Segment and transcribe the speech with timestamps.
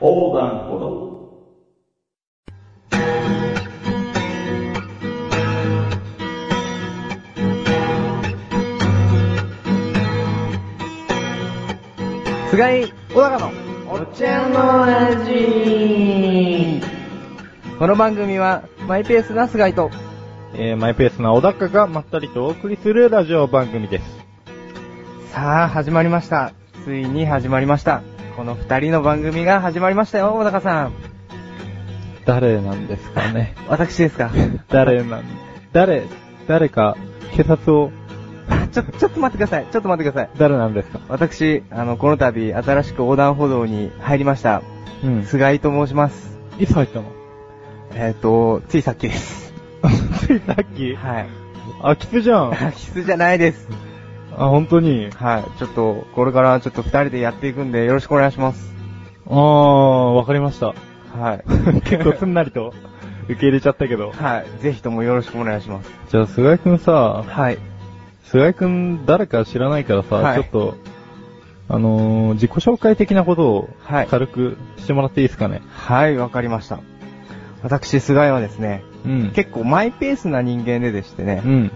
[0.00, 1.10] 横断歩道。
[12.50, 13.52] 菅井小高の
[13.92, 16.80] お茶の味
[17.78, 19.90] この番組はマイペースな菅井と
[20.54, 24.20] えー、マイペースな小高がまったりとお送りするラジオ番組です。
[25.32, 26.52] さあ始まりました
[26.84, 28.02] ついに始まりました
[28.40, 30.94] この二人の番組が始まりましたよ小高さん
[32.24, 34.30] 誰なんですかね私ですか？
[34.70, 35.24] 誰なん、
[35.74, 36.04] 誰、
[36.48, 36.96] 誰か、
[37.36, 37.92] 警察を、
[38.72, 41.00] ちょ、ちょっと待ってくださいちょっと待ってください誰なんですか？
[41.10, 44.62] 私、あの、この度、新しく横断歩道に入りました。
[45.04, 45.24] うん。
[45.24, 46.38] 菅井と申します。
[46.58, 47.04] いつ入ったの？
[47.94, 49.52] えっ、と、ついさっきです。
[50.26, 50.94] ついさっき？
[50.96, 51.26] はい。
[51.82, 52.52] あ、キツじゃん。
[52.52, 53.68] あ、必須じゃないです。
[54.36, 55.10] 本当に？
[55.10, 55.58] はい。
[55.58, 58.72] ちょっと、これからちょっと二人でやっていくんで、よろしくお願いします。
[59.26, 60.66] あー、わかりました。
[60.66, 61.44] はい。
[61.82, 62.72] 結構すんなりと
[63.24, 64.12] 受け入れちゃったけど。
[64.12, 64.62] はい。
[64.62, 65.90] ぜひともよろしくお願いします。
[66.08, 67.58] じゃあ、菅井くんさ、はい。
[68.24, 70.74] 菅井くん誰か知らないからさ、はいちょっと、
[71.68, 75.62] あのー、自己紹介的なことをはい軽くしてもらっていいですかね？
[75.72, 76.78] はい、わかりました。
[77.62, 79.30] 私、菅井はですね、うん。
[79.34, 81.48] 結構マイペースな人間ででしてねう。
[81.48, 81.70] ん。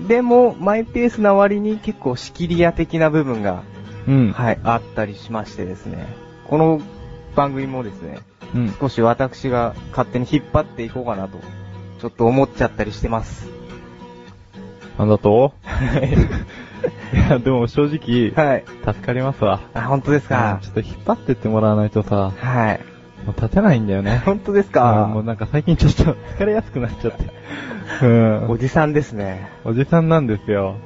[0.00, 3.62] でも、マイペースな割に結構仕切り屋的な部分が、
[4.06, 4.32] うん。
[4.32, 6.06] はい、あったりしましてですね。
[6.46, 6.80] この
[7.34, 8.18] 番組もですね、
[8.54, 8.74] うん。
[8.78, 11.38] 少し私が勝手に引っ張っていこうかなと、
[12.00, 13.48] ちょっと思っちゃったりしてます。
[14.98, 15.52] なんだと？
[17.12, 18.64] いや、でも正直、はい。
[18.84, 19.60] 助かりますわ。
[19.74, 20.58] あ、本当ですか？
[20.62, 22.80] ちょっと引っ張ってってもらわないとさ、はい。
[23.26, 24.22] もう立てないんだよね。
[24.24, 26.02] 本当ですうんかもうなんか最近ちょっと
[26.38, 27.24] 疲れやすくなっちゃって。
[28.02, 28.50] うん。
[28.50, 29.50] おじさんですね。
[29.64, 30.76] おじさんなんですよ。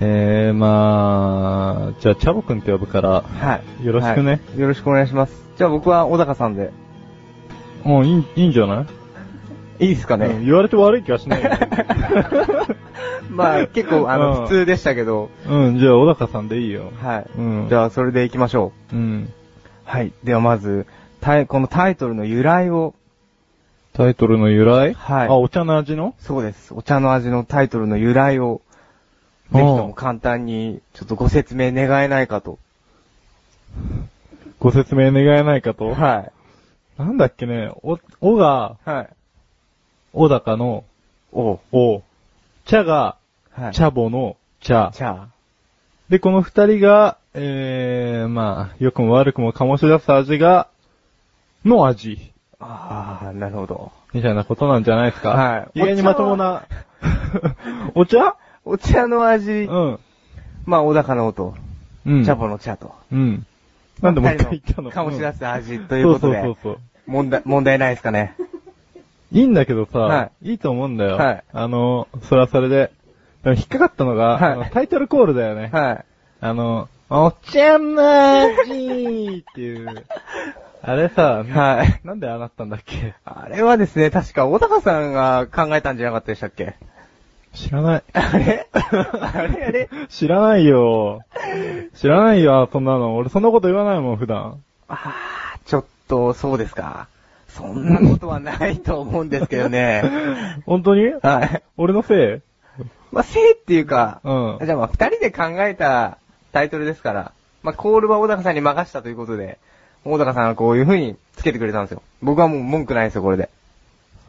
[0.00, 3.86] えー、まあ、じゃあ、チャボくんって呼ぶから、はい。
[3.86, 5.42] よろしくねはいよろしくお願いします。
[5.56, 6.72] じゃあ僕は小高さんで。
[7.84, 8.84] もういい、いいんじゃな
[9.78, 9.86] い？
[9.86, 10.40] いいですかうんね。
[10.44, 11.50] 言われて悪い気はしないよ。
[13.30, 15.30] まあ結構あうんの、普通でしたけど。
[15.48, 16.92] うん、じゃあ、小高さんでいいよ。
[17.02, 17.26] はい。
[17.38, 17.66] うん。
[17.68, 18.96] じゃあそれで行きましょう。
[18.96, 19.28] うん。
[19.84, 20.12] はい。
[20.24, 20.86] ではまず、
[21.22, 22.94] このタイトルの由来を、
[23.92, 24.92] タイトルの由来？
[24.94, 26.16] はいあ、お茶の味の？
[26.18, 26.74] そうです。
[26.74, 28.60] お茶の味のタイトルの由来を、
[29.52, 32.58] ぜひとも簡単に、ちょっとご説明願えないかと。
[34.58, 35.94] ご説明願えないかと？
[35.94, 36.30] は
[36.98, 37.00] い。
[37.00, 39.08] なんだっけね、お、おが、はい。
[40.12, 40.82] 小高の、
[41.32, 42.02] おお、
[42.64, 43.16] 茶が、
[43.52, 43.72] はい。
[43.74, 44.90] 茶母の茶。
[44.92, 45.28] 茶。
[46.08, 50.68] で、この二人が、えー、まあ、良くも悪くも醸し出す味が、
[51.64, 52.32] の味。
[52.60, 53.92] ああ、なるほど。
[54.12, 55.30] みたいなことなんじゃないですか？
[55.30, 56.64] はい意外にまともな、
[57.94, 58.36] お茶？
[58.64, 59.06] お茶？
[59.06, 59.98] の味、うん。
[60.66, 61.54] まあ、小高の音、
[62.06, 62.24] うん。
[62.24, 62.94] 茶母の茶と。
[63.10, 63.46] うん。
[64.00, 64.90] なんでもう一回言ったの？
[64.90, 66.78] 醸し出す味とということで、そうそうそう。
[67.06, 68.36] 問題、問題ないですかね？
[69.32, 71.16] いいんだけどさ、、はいいと思うんだよ。
[71.16, 72.92] はいあの、それはそれで。
[73.42, 75.70] でも引っかかったのが、はいタイトルコールだよね。
[75.72, 76.04] はい。
[76.40, 78.02] あの、お茶の
[78.42, 80.04] 味っていう。
[80.84, 82.00] あれさ、はい。
[82.04, 83.14] なんでああなったんだっけ？
[83.24, 86.74] あれはですね、確か小高さんが考えたんじゃなかったでしたっけ？
[87.54, 88.02] 知らない。
[88.12, 88.66] あれ？
[88.72, 89.06] あれ？
[89.20, 89.88] あれ？
[90.08, 91.22] 知らないよ。
[91.94, 93.14] 知らないよ、そんなの。
[93.16, 94.60] 俺そんなこと言わないもん、普段。
[94.88, 95.14] あ
[95.54, 97.06] あ、ちょっと、そうですか。
[97.48, 100.02] そんなことはないと思うんですけどね。
[100.66, 101.12] 本当に？
[101.22, 101.62] はい。
[101.76, 102.42] 俺のせ
[102.80, 102.82] い？
[103.12, 104.58] まあ、せいっていうか、うん。
[104.66, 106.18] じゃあまあ、二人で考えた
[106.52, 107.32] タイトルですから、
[107.62, 109.58] まあ、コールは小高さんに任したということで、
[110.04, 112.02] 小高さんはこういう風につけてくれたんですよ。
[112.22, 113.48] 僕はもう文句ないですよ、これで。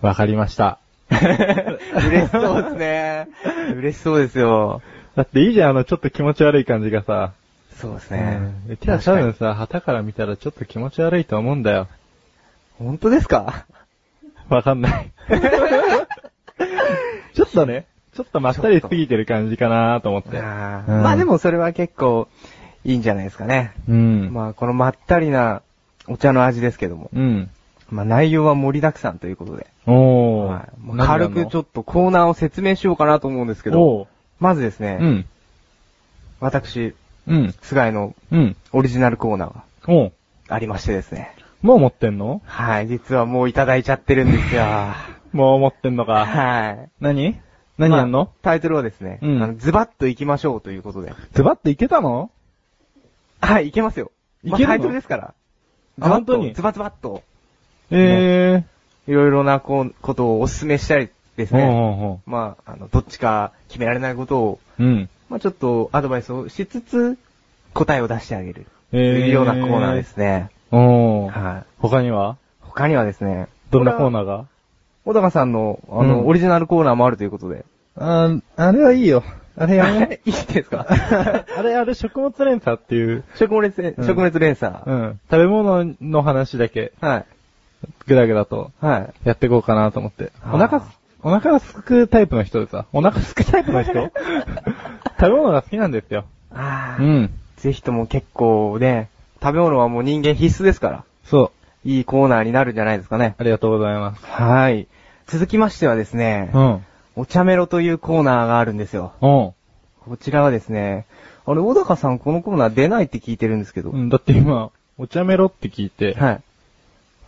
[0.02, 0.80] わかりました。
[1.10, 3.28] 嬉しそうですね。
[3.76, 4.82] 嬉しそうですよ。
[5.16, 7.34] だっていいじゃん、あの、ちょっと気持ち悪い感じがさ。
[7.76, 8.40] そうですね。
[8.70, 11.88] うちは多分さ、旗から見たらちょっと気持ち悪いと思うんだよ。
[12.80, 13.66] 本当ですか？
[14.50, 15.12] わかんない。
[17.34, 17.86] ちょっとね、
[18.16, 20.38] ちょっとまったりしすぎてる感じかなと思って。
[20.38, 22.28] あうんーまあでもそれは結構
[22.86, 23.72] いいんじゃないですかね。
[23.88, 24.34] うん。
[24.34, 25.62] まあこのまったりな
[26.08, 27.10] お茶の味ですけども。
[27.14, 27.50] うん。
[27.90, 29.68] まあ内容は盛りだくさんということで。
[29.86, 30.46] おー。
[30.46, 33.82] はいまあ軽くちょっとコーナーを説明しようかなと思うんですけど。
[33.82, 34.08] おー。
[34.40, 35.26] まずですね、うん。
[36.40, 36.96] 私、
[37.28, 37.56] うん。
[37.62, 38.56] 菅井のうん。
[38.74, 40.12] オリジナルコーナーがおー。
[40.50, 41.34] ありましてですね。
[41.62, 42.42] もう持ってんの？
[42.44, 44.66] はい、実はもういただいちゃってるんですよ。
[45.32, 46.26] もう持ってんのか。
[46.26, 46.90] はい。
[47.00, 47.40] 何？
[47.78, 48.20] 何やんの？
[48.20, 51.14] まあタイトルはですね、うんズバッと行きましょうということで。
[51.32, 52.30] ズバッといけたの？
[53.46, 54.12] はい、いけますよ。
[54.44, 54.68] いけるの？
[54.68, 55.34] まあタイトルですから。
[56.02, 56.54] あ本当に？
[56.54, 57.24] ズバズバッと、
[57.92, 58.64] え
[59.08, 61.58] いろいろなこうことをお勧めしたりですー。
[61.58, 61.66] ね。
[61.66, 65.10] ほまあ、あの、どっちか決められないことを、ううん。
[65.30, 67.18] まあちょっとアドバイスをしつつ、
[67.74, 68.64] 答えを出してあげる。
[68.64, 69.02] とえー。
[69.26, 70.50] いうようなコーナーですね。
[70.72, 71.30] おー。
[71.30, 71.64] はい。
[71.80, 72.38] 他には？
[72.62, 74.46] 他にはですね、どんなコーーナーが？
[75.06, 77.66] 小高さんの、あの、うんオリジナルコーナーもあるということで。
[77.96, 79.24] あーあれはいいよ。
[79.58, 80.20] あれやめ。
[80.26, 80.86] いいですか？
[81.58, 84.76] あれ、あれ、食物連鎖っていう、食物連、うん食物連鎖。
[84.86, 85.20] うん。
[85.30, 87.26] 食べ物の話だけ、はい。
[88.08, 89.28] ぐだぐだと、はい。
[89.28, 90.32] やっていこうかなと思って。
[90.44, 90.86] あーお腹す、
[91.22, 93.94] お腹がすくタイプの人でさ、お腹すくタイプの人？
[95.20, 96.26] 食べ物が好きなんですよ。
[96.54, 97.30] あーうん。
[97.58, 99.10] ぜひとも結構ね、
[99.42, 101.52] 食べ物はもう人間必須ですから、そ
[101.86, 101.88] う。
[101.88, 103.36] いいコーナーになるんじゃないですかね。
[103.38, 104.26] ありがとうございます。
[104.26, 104.88] はい。
[105.28, 106.86] 続きましてはですね、うん。
[107.16, 109.14] お茶メロというコーナーがあるんですよ。
[109.22, 109.54] うん。
[110.10, 111.06] こちらはですね、
[111.46, 113.92] あれ、小高さんこのコーナー出ないって聞いてるんですけど。
[113.92, 116.42] うん、だって今、お茶メロって聞いて、はい。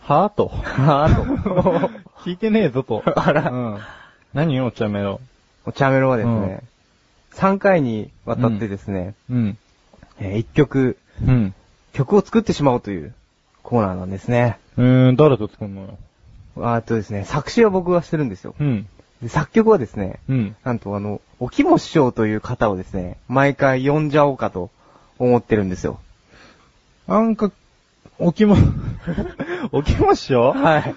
[0.00, 0.48] はぁと。
[0.48, 1.90] はぁと。
[2.24, 3.02] 聞いてねえぞと。
[3.04, 3.78] あらうん。
[4.34, 5.20] 何お茶メロ。
[5.64, 6.60] お茶メロはですね、
[7.34, 9.58] 3回にわたってですね、うん。
[10.20, 11.54] え1曲、うん。
[11.92, 13.14] 曲を作ってしまおうという
[13.62, 14.58] コーナーなんですね。
[14.76, 15.98] うーん、誰と作るのよ。
[16.58, 18.54] あとですね、作詞は僕がしてるんですよ。
[18.58, 18.86] うん。
[19.26, 20.56] で作曲はですね、うん。
[20.62, 24.70] なんとあの、おきも師匠という方をですね、毎回呼んじゃおうかと
[25.18, 25.98] 思ってるんですよ。
[27.08, 27.50] なんか、
[28.20, 28.56] おきも、
[29.72, 30.94] おきも師匠はい。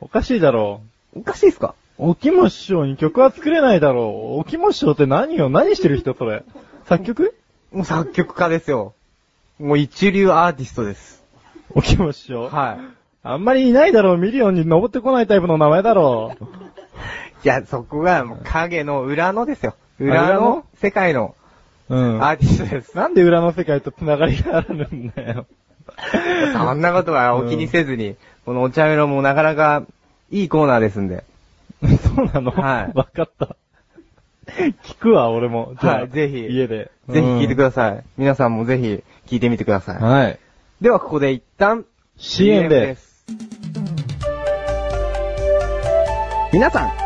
[0.00, 0.80] おかしいだろ
[1.14, 1.74] おかしいっすか？
[1.98, 2.10] う。
[2.10, 4.40] おきも師匠に曲は作れないだろう。
[4.40, 5.50] おきも師匠って何よ？
[5.50, 6.42] 何してる人それ？
[6.86, 7.34] 作曲？
[7.70, 8.94] もう作曲家ですよ。
[9.58, 11.22] もう一流アーティストです。
[11.74, 12.80] おきも師匠はい。
[13.22, 14.16] あんまりいないだろう。
[14.16, 16.44] ミリオンに登ってこないタイプの名前だろう。
[17.46, 19.76] いや、そこがもう影の裏のですよ。
[20.00, 21.36] 裏の世界の
[21.88, 22.20] うん。
[22.20, 22.96] アーティストです。
[22.96, 25.46] なんで裏の世界と繋がりがあるんだよ。
[26.54, 29.84] そんなことはお気にせずに、このお茶メロもなかなか
[30.32, 31.22] いいコーナーですんで。
[31.80, 32.50] そうなの？
[32.50, 33.54] はいわかった。
[34.82, 35.74] 聞くわ、俺も。
[35.76, 36.90] はいぜひ家で。
[37.08, 38.02] ぜひ聞いてくだださい。
[38.18, 40.02] 皆さんもぜひ聞いてみてください。
[40.02, 40.38] はい。
[40.80, 41.84] ではここで一旦
[42.16, 43.02] CM です。
[43.02, 43.24] す。
[46.52, 47.05] 皆さん、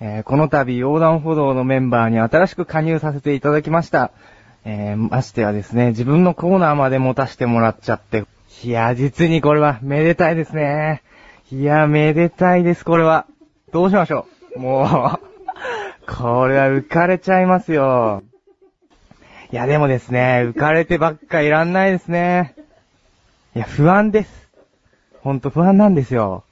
[0.00, 4.10] えーこの度、横断歩道のメンバーに新しく加入させていただきました。
[4.64, 8.24] えーましてはですね、自分のコーナーまで持たせてもらっちゃって。
[8.62, 11.02] いや、実にこれは、めでたいですね。
[11.50, 13.26] いや、めでたいです、これは。
[13.72, 14.58] どうしましょう。
[14.58, 18.22] もう、これは浮かれちゃいますよ。
[19.52, 22.54] いや、でもですね、浮かれてばっかいらんないですね。
[23.54, 24.48] いや、不安です。
[25.20, 26.44] ほんと不安なんですよ。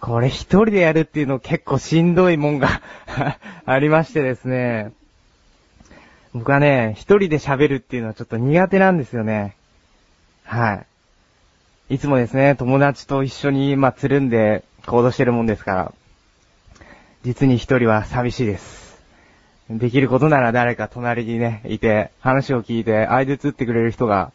[0.00, 2.82] これ一人でやるっていうの結構しんどいもんが
[3.64, 4.92] ありましてですね。
[6.34, 9.56] 僕はね、一人で喋るっていうのはちょっと苦手なんですよね。
[10.44, 10.74] は
[11.88, 11.94] い。
[11.94, 15.92] いつもですね、友達と一緒に、まあ、つるんで行動してるもんですから。
[17.22, 19.02] 実に一人は寂しいです。
[19.70, 24.30] できることなら誰か隣にね、いて、話を聞いて、相手つってくれる人が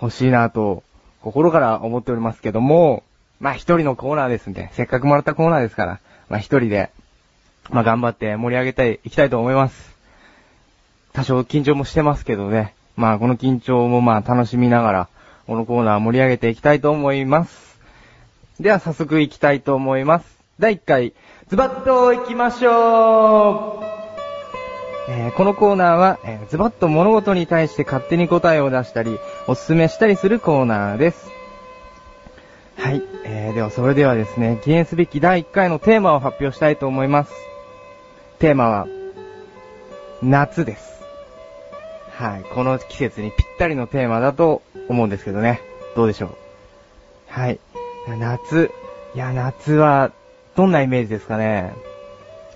[0.00, 0.82] 欲しいなと、
[1.22, 3.02] 心から思っておりますけども、
[3.40, 6.90] まあ一人のコーナーですんで、せっかくもらったコーナーですから、まあ一人で、
[7.70, 9.96] まあ頑張って盛り上げたい、いきたいと思います。
[11.12, 15.08] 多少緊張もしてますけどね、まあこの緊張もまあ楽しみながら、
[15.46, 17.78] このコーナー盛り上げていきたいと思います。
[18.60, 20.38] では早速行きたいと思います。
[20.58, 21.12] 第1回、
[21.46, 23.84] ズバッと行きましょう
[25.10, 31.37] えーこのコーナーは、えーズバッと物事に対して勝手に答えを出したり、おすすめしたりするコーナーです。
[32.78, 33.02] はい。
[33.24, 37.32] えー、ではそれではですね、記念すべき第1回のテーマを発表したいと思います。
[38.38, 38.86] テーマは、
[40.22, 41.02] 夏です。
[42.12, 42.44] はい。
[42.54, 45.60] この季節にぴったりのテーマだと思うんですけどね。
[45.96, 46.34] どうでしょう？
[47.28, 47.58] はい。
[48.18, 48.70] 夏。
[49.14, 50.12] いや、夏は、
[50.56, 51.72] どんなイメージですかね？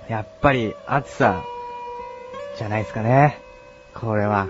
[0.08, 1.42] やっぱり、暑さ、
[2.58, 3.38] じゃないですかね。
[3.94, 4.48] これは。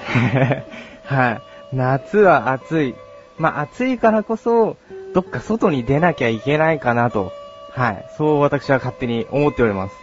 [1.04, 1.76] はい。
[1.76, 2.94] 夏は暑い。
[3.40, 4.76] まあ、暑いからこそ、
[5.14, 7.32] どっか外に出なきゃいけないかなと。
[7.70, 8.06] はい。
[8.18, 9.94] そう私は勝手に思っております。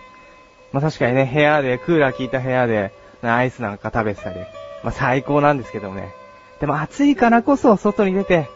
[0.71, 2.91] まあ、確かにね、部屋で、クーラー効いた部屋で、
[3.21, 4.39] アイスなんか食べてたり、
[4.83, 6.15] まあ、最高なんですけどもね。
[6.59, 8.49] でも暑いからこそ外に出て、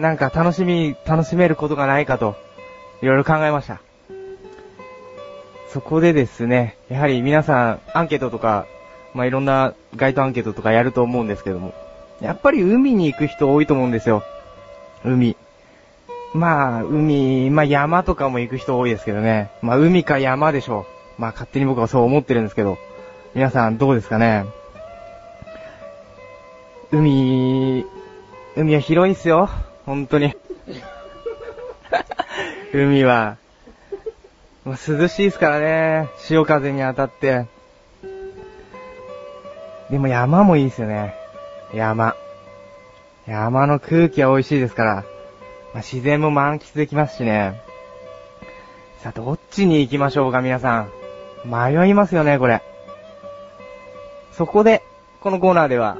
[0.00, 2.34] なんか楽しみ、楽しめることがないかと、
[3.02, 3.80] いろいろ考えました。
[5.68, 8.66] そこでですね、やはり皆さん、アンケートとか、
[9.14, 11.72] まあ、いろんな街頭アンケートとかやると思うんですけども、
[12.20, 14.22] やっぱり海に行く人多いと思うんですよ。
[15.04, 15.36] 海。
[16.34, 19.50] まあ、海、まあ山とかも行く人多いですけどね。
[19.62, 20.86] まあ海か山でしょ
[21.18, 21.20] う。
[21.20, 22.78] まあ勝手に僕はそう思ってるんですけど。
[23.34, 24.46] 皆さんどうですかね
[26.90, 27.84] 海、
[28.56, 29.50] 海は広いっすよ。
[29.84, 30.34] 本当に。
[32.72, 33.36] 海は、
[34.64, 36.08] まあ涼しいですからね。
[36.18, 37.46] 潮風に当たって。
[39.90, 41.14] でも山もいいですよね。
[41.74, 42.14] 山。
[43.26, 44.94] 山の空気は美味しいですから。
[45.74, 47.60] まあ、自然も満喫できますしね。
[49.02, 50.90] さあ、どっちに行きましょうか、皆さん。
[51.44, 52.62] 迷いますよね、これ。
[54.32, 54.82] そこで、
[55.20, 55.98] このコーナーでは、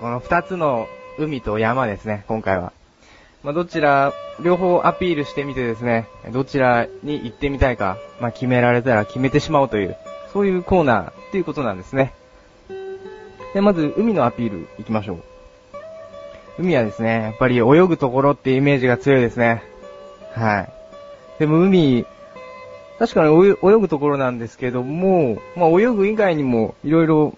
[0.00, 0.86] この二つの
[1.18, 2.72] 海と山ですね、今回は。
[3.42, 9.96] まあ、どちら、両方アピールしてみてですね、どちらに行ってみたいか、まあ、決められたら決めてしまおうという、
[10.32, 12.12] そういうコーナーっていうことなんですね。
[13.54, 15.18] で、まず、海のアピール行きましょう。
[16.58, 19.62] 海はですね、やっぱり泳ぐところってイメージが強いですね。
[20.34, 20.72] はい。
[21.38, 22.04] でも海、
[22.98, 27.36] 確かに泳ぐところなんですけども、まあ泳ぐ以外にもいろいろ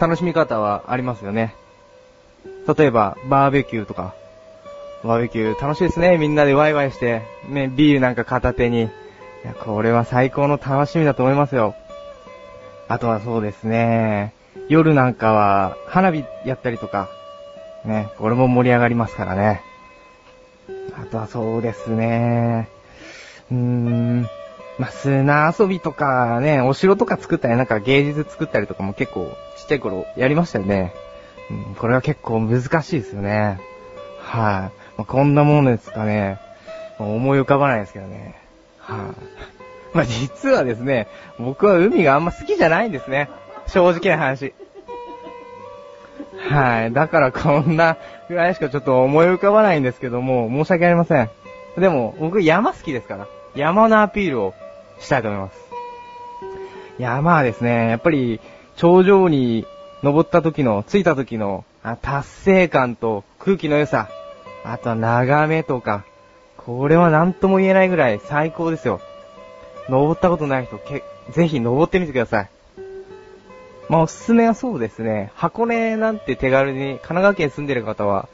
[0.00, 1.54] 楽しみ方はありますよね。
[2.76, 4.14] 例えば、バーベキューとか。
[5.02, 6.18] バーベキュー楽しいですね。
[6.18, 8.82] みんなでワイワイして、ね、ビールなんか片手に。
[8.82, 8.88] い
[9.44, 11.74] や、これは最高の楽しみだと思いますよ。
[12.88, 14.34] あとはそうですね。
[14.68, 17.08] 夜なんかは、花火やったりとか。
[17.84, 19.62] ね、これも盛り上がりますからね。
[20.94, 22.68] あとはそうですね。
[23.50, 24.28] うーん。
[24.78, 29.26] まあ、砂遊びとかね、お城とか作ったり、なんか芸術作ったりとかも結構
[29.56, 30.94] ちっちゃい頃やりましたよね。
[31.50, 33.60] うん、これは結構難しいですよね。
[34.20, 36.38] はい、まあ、こんなものですかね。
[36.98, 38.36] 思い浮かばないですけどね。
[38.78, 39.12] は
[39.92, 43.28] い、 まあ、実はですね、僕は海があんま好きじゃないんですね。
[43.72, 44.52] 正直な話。
[46.48, 46.92] はい。
[46.92, 47.96] だからこんな
[48.28, 51.30] ぐらいしかちょっと思い浮かばないんですけども、申し訳ありません。
[51.78, 54.54] でも、僕山好きですから、山のアピールを
[54.98, 55.58] したいと思います。
[56.98, 58.40] 山はですね、やっぱり、
[58.76, 59.66] 頂上に
[60.02, 64.08] 登った時の、着いた時の、あ達成感と空気の良さ、
[64.64, 66.04] あとは眺めとか、
[66.56, 69.00] これは何とも言えないぐらい最高ですよ。
[69.88, 72.50] 登ったことない人、け、ぜひ登ってみてください。
[73.90, 75.32] まあ、おすすめはそうですね。
[75.34, 78.28] 箱根なんて手軽に、神奈川県住んでる方は、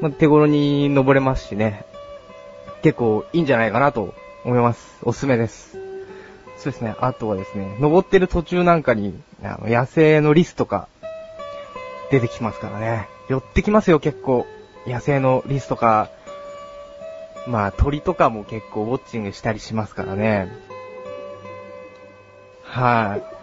[0.00, 1.84] まあ、手頃に登れますしね。
[2.82, 4.12] 結構いいんじゃないかなと
[4.44, 4.98] 思います。
[5.04, 5.78] おすすめです。
[6.58, 6.96] そうですね。
[6.98, 10.88] あとはですね、登ってる途中なんかに、あの野生のリスとか、
[12.10, 13.08] 出てきますからね。
[13.28, 14.44] 寄ってきますよ、結構。
[14.88, 16.10] 野生のリスとか、
[17.46, 20.48] まあ、鳥とかも結構ウォッチングしたりしますからね。
[22.64, 23.39] はい。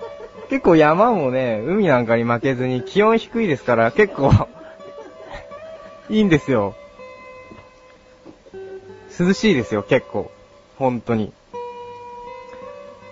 [0.50, 4.32] 結構山もね、海なんかに負けずに気温低いですから、結構、
[6.10, 6.76] いいんですよ。
[9.20, 10.32] 涼しいですよ、結構。
[10.78, 11.34] 本当に。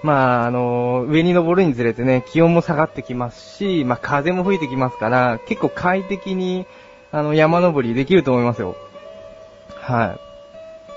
[0.04, 6.68] まあ、あの上に登るにつれてね、気温も下がってきますし、まあ、風も吹いてきますから、結構快適に、
[7.12, 8.75] あの、山登りできると思いますよ。
[9.82, 10.20] はい。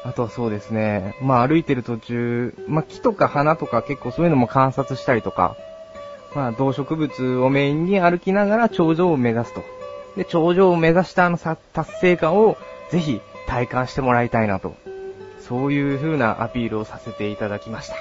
[0.04, 5.56] あとはそうですね、まあ、歩いてる途中、まあ、木とか花とか結構そういうのも観察したりとか、
[6.34, 9.62] まあ、動植物をメインに歩きながら頂上を目指すと。
[10.16, 11.58] で、頂上を目指したあの達
[12.00, 12.56] 成感を
[12.90, 14.74] ぜひ体感してもらいたいなと。
[15.40, 17.94] そういう風なアピールをさせていただきました。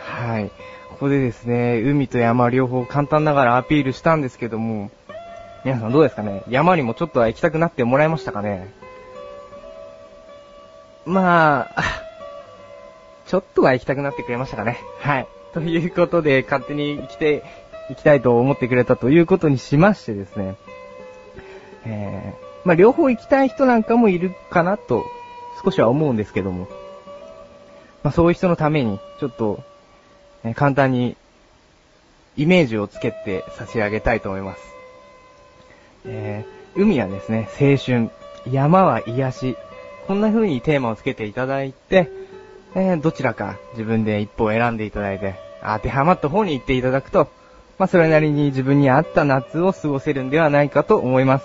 [0.00, 0.50] はい。
[0.90, 4.90] ここでですね、海と山両方簡単ながらアピールしたんですけども、
[5.64, 6.42] 皆さんどうですかね？
[6.48, 8.72] 山にもちょっとは行きたくなってもらえましたかね？
[11.06, 11.82] まあ、
[13.26, 14.78] ちょっとは行きたくなってくれましたかね？
[15.00, 15.26] はい。
[15.54, 17.42] ということで、勝手に生きて、
[17.88, 20.56] 行きたいと思ってくれたということにしましてですね、
[21.86, 25.06] えー、まあ両方行きたい人なんかもいるかなと、
[25.64, 26.68] 少しは思うんですけども、
[28.02, 29.60] まあそういう人のために、ちょっと、
[30.44, 31.16] えー簡単に、
[32.36, 34.62] イメージをつけて差し上げたいと思います。
[36.04, 38.10] えー、海はですね、青春、
[38.46, 39.56] 山は癒し、
[40.06, 42.10] こんな風にテーマをつけていただいて、
[42.74, 47.28] えーどちらか自分で一歩選んでいただいて、当てはまった方に行っていただくと、
[47.78, 51.44] まあそれなりに自分に合った夏を過ごせるんではないかと思います。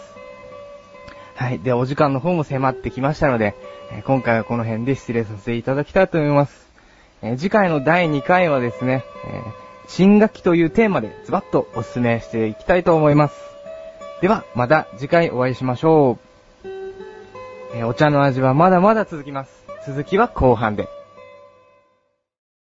[1.35, 1.59] はい。
[1.59, 3.55] で、お時間の方も迫ってきましたので、
[3.91, 6.67] えー今回はこの辺で失礼させていただきたいと思います。
[7.21, 13.35] えー次回の第2回はですね、えー新学期というテーマでズバッとお勧めしていきたいと思います。
[14.21, 16.17] では、また次回お会いしましょ
[16.63, 16.67] う。
[17.75, 19.65] えお茶の味はまだまだ続きます。
[19.85, 21.02] 続きは後半で。